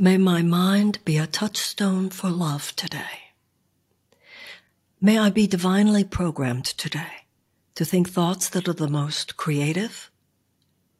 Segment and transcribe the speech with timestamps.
[0.00, 3.32] May my mind be a touchstone for love today.
[5.00, 7.26] May I be divinely programmed today
[7.74, 10.08] to think thoughts that are the most creative,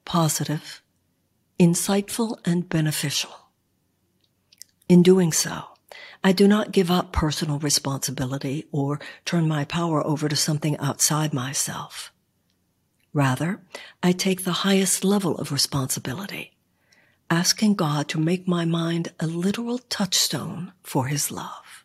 [0.04, 0.82] positive,
[1.60, 3.30] insightful, and beneficial.
[4.88, 5.62] In doing so,
[6.24, 11.32] I do not give up personal responsibility or turn my power over to something outside
[11.32, 12.12] myself.
[13.12, 13.62] Rather,
[14.02, 16.57] I take the highest level of responsibility,
[17.30, 21.84] asking God to make my mind a literal touchstone for His love.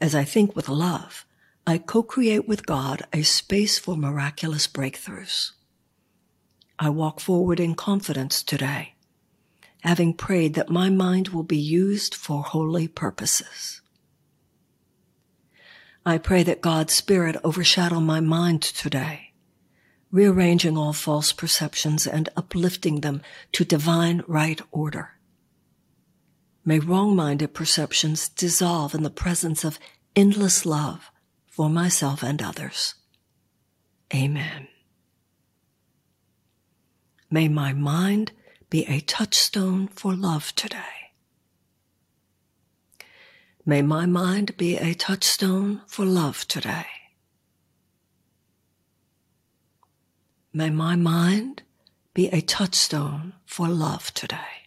[0.00, 1.24] As I think with love,
[1.64, 5.52] I co-create with God a space for miraculous breakthroughs.
[6.78, 8.94] I walk forward in confidence today,
[9.82, 13.80] having prayed that my mind will be used for holy purposes.
[16.04, 19.31] I pray that God's Spirit overshadow my mind today
[20.12, 25.12] rearranging all false perceptions and uplifting them to divine right order.
[26.64, 29.80] May wrong-minded perceptions dissolve in the presence of
[30.14, 31.10] endless love
[31.46, 32.94] for myself and others.
[34.14, 34.68] Amen.
[37.30, 38.32] May my mind
[38.68, 40.78] be a touchstone for love today.
[43.64, 46.86] May my mind be a touchstone for love today.
[50.54, 51.62] May my mind
[52.12, 54.61] be a touchstone for love today.